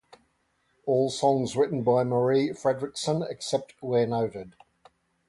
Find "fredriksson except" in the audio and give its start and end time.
2.53-3.75